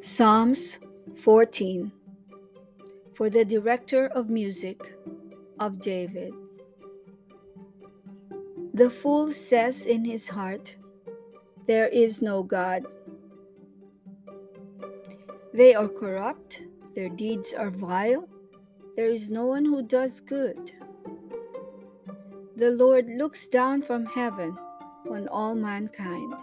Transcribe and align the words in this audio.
Psalms 0.00 0.78
14 1.16 1.90
For 3.14 3.28
the 3.28 3.44
director 3.44 4.06
of 4.06 4.30
music 4.30 4.94
of 5.58 5.80
David. 5.80 6.32
The 8.72 8.90
fool 8.90 9.32
says 9.32 9.86
in 9.86 10.04
his 10.04 10.28
heart, 10.28 10.76
There 11.66 11.88
is 11.88 12.22
no 12.22 12.44
God. 12.44 12.84
They 15.52 15.74
are 15.74 15.88
corrupt, 15.88 16.62
their 16.94 17.08
deeds 17.08 17.52
are 17.52 17.70
vile, 17.70 18.28
there 18.94 19.10
is 19.10 19.30
no 19.30 19.46
one 19.46 19.64
who 19.64 19.82
does 19.82 20.20
good. 20.20 20.70
The 22.54 22.70
Lord 22.70 23.08
looks 23.08 23.48
down 23.48 23.82
from 23.82 24.06
heaven 24.06 24.56
on 25.10 25.26
all 25.26 25.56
mankind 25.56 26.34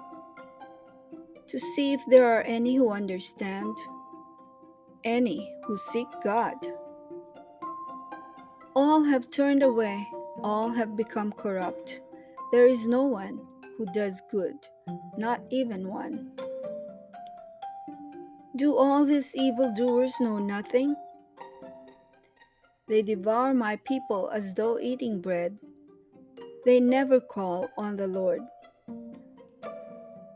to 1.48 1.60
see 1.60 1.94
if 1.94 2.02
there 2.08 2.26
are 2.26 2.42
any 2.42 2.76
who 2.76 2.90
understand, 2.90 3.76
any 5.04 5.52
who 5.66 5.78
seek 5.78 6.08
God. 6.24 6.56
All 8.76 9.04
have 9.04 9.30
turned 9.30 9.64
away, 9.64 10.08
all 10.44 10.70
have 10.70 10.98
become 10.98 11.32
corrupt. 11.32 12.02
There 12.52 12.68
is 12.68 12.88
no 12.88 13.04
one 13.04 13.40
who 13.78 13.86
does 13.94 14.22
good, 14.32 14.56
not 15.18 15.42
even 15.50 15.88
one. 15.88 16.32
Do 18.56 18.78
all 18.78 19.06
these 19.06 19.36
evildoers 19.36 20.14
know 20.20 20.40
nothing? 20.40 20.96
They 22.88 23.02
devour 23.02 23.54
my 23.54 23.78
people 23.78 24.30
as 24.34 24.54
though 24.54 24.80
eating 24.80 25.20
bread. 25.20 25.58
They 26.66 26.80
never 26.80 27.20
call 27.20 27.68
on 27.78 27.98
the 27.98 28.08
Lord. 28.08 28.42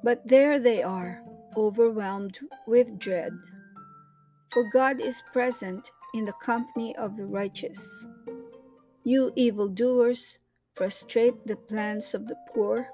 But 0.10 0.28
there 0.28 0.58
they 0.58 0.82
are, 0.82 1.22
overwhelmed 1.56 2.40
with 2.66 2.98
dread. 2.98 3.30
For 4.52 4.68
God 4.74 5.00
is 5.00 5.22
present 5.32 5.92
in 6.16 6.26
the 6.26 6.34
company 6.42 6.96
of 6.96 7.16
the 7.16 7.28
righteous. 7.28 8.08
You 9.04 9.32
evildoers 9.36 10.40
frustrate 10.74 11.46
the 11.46 11.58
plans 11.58 12.16
of 12.16 12.26
the 12.26 12.36
poor, 12.52 12.90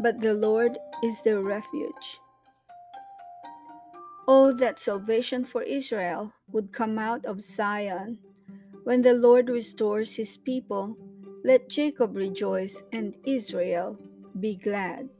but 0.00 0.22
the 0.22 0.32
Lord 0.32 0.78
is 1.04 1.20
their 1.20 1.42
refuge. 1.42 2.20
Oh, 4.26 4.56
that 4.56 4.80
salvation 4.80 5.44
for 5.44 5.60
Israel 5.60 6.32
would 6.52 6.72
come 6.72 6.98
out 6.98 7.26
of 7.26 7.42
Zion. 7.42 8.16
When 8.84 9.02
the 9.02 9.12
Lord 9.12 9.50
restores 9.50 10.16
his 10.16 10.38
people, 10.38 10.96
let 11.44 11.68
Jacob 11.68 12.16
rejoice 12.16 12.82
and 12.94 13.14
Israel 13.26 13.98
be 14.40 14.56
glad. 14.56 15.10